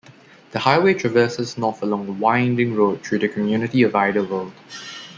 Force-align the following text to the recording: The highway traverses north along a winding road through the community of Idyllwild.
The 0.49 0.57
highway 0.57 0.95
traverses 0.95 1.59
north 1.59 1.83
along 1.83 2.07
a 2.07 2.11
winding 2.13 2.73
road 2.75 3.05
through 3.05 3.19
the 3.19 3.29
community 3.29 3.83
of 3.83 3.91
Idyllwild. 3.93 4.51